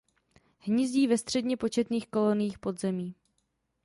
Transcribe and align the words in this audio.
Hnízdí 0.59 1.07
ve 1.07 1.17
středně 1.17 1.57
početných 1.57 2.07
koloniích 2.07 2.59
pod 2.59 2.79
zemí. 2.79 3.15